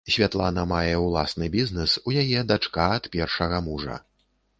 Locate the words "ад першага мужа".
2.97-3.99